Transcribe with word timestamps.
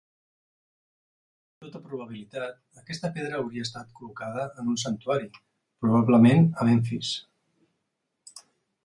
Amb 1.63 1.65
tota 1.65 1.81
probabilitat, 1.89 2.57
aquesta 2.83 3.11
pedra 3.17 3.41
hauria 3.41 3.65
estat 3.67 3.91
col·locada 3.99 4.47
en 4.63 4.73
un 4.73 4.79
santuari, 4.85 5.29
probablement 5.85 6.49
a 6.57 6.67
Memfis. 6.71 7.13